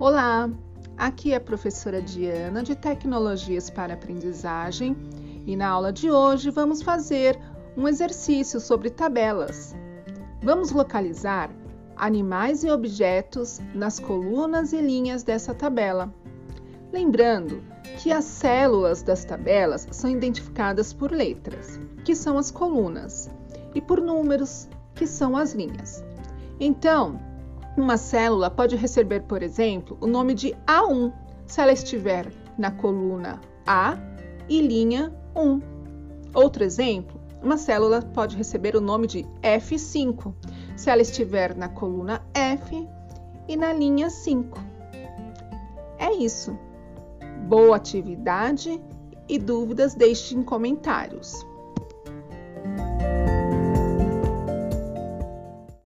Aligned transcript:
Olá, 0.00 0.48
aqui 0.96 1.34
é 1.34 1.36
a 1.36 1.40
professora 1.40 2.00
Diana 2.00 2.62
de 2.62 2.74
Tecnologias 2.74 3.68
para 3.68 3.92
Aprendizagem 3.92 4.96
e 5.46 5.54
na 5.54 5.68
aula 5.68 5.92
de 5.92 6.10
hoje 6.10 6.48
vamos 6.48 6.80
fazer 6.80 7.38
um 7.76 7.86
exercício 7.86 8.58
sobre 8.60 8.88
tabelas. 8.88 9.76
Vamos 10.42 10.70
localizar 10.70 11.50
animais 11.96 12.64
e 12.64 12.70
objetos 12.70 13.60
nas 13.74 14.00
colunas 14.00 14.72
e 14.72 14.80
linhas 14.80 15.22
dessa 15.22 15.52
tabela. 15.52 16.10
Lembrando 16.90 17.62
que 17.98 18.10
as 18.10 18.24
células 18.24 19.02
das 19.02 19.22
tabelas 19.22 19.86
são 19.90 20.08
identificadas 20.08 20.94
por 20.94 21.12
letras, 21.12 21.78
que 22.06 22.16
são 22.16 22.38
as 22.38 22.50
colunas, 22.50 23.30
e 23.74 23.82
por 23.82 24.00
números, 24.00 24.66
que 24.94 25.06
são 25.06 25.36
as 25.36 25.52
linhas. 25.52 26.02
Então, 26.58 27.20
uma 27.76 27.96
célula 27.96 28.50
pode 28.50 28.76
receber, 28.76 29.22
por 29.22 29.42
exemplo, 29.42 29.96
o 30.00 30.06
nome 30.06 30.34
de 30.34 30.54
A1 30.66 31.12
se 31.46 31.60
ela 31.60 31.72
estiver 31.72 32.32
na 32.58 32.70
coluna 32.70 33.40
A 33.66 33.96
e 34.48 34.60
linha 34.60 35.12
1. 35.34 35.60
Outro 36.34 36.62
exemplo, 36.62 37.20
uma 37.42 37.56
célula 37.56 38.02
pode 38.02 38.36
receber 38.36 38.76
o 38.76 38.80
nome 38.80 39.06
de 39.06 39.24
F5 39.42 40.34
se 40.76 40.90
ela 40.90 41.02
estiver 41.02 41.56
na 41.56 41.68
coluna 41.68 42.22
F 42.34 42.88
e 43.48 43.56
na 43.56 43.72
linha 43.72 44.10
5. 44.10 44.58
É 45.98 46.12
isso. 46.12 46.56
Boa 47.48 47.76
atividade 47.76 48.80
e 49.28 49.38
dúvidas 49.38 49.94
deixe 49.94 50.36
em 50.36 50.42
comentários. 50.42 51.44